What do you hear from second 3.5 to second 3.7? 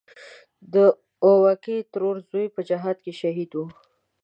و.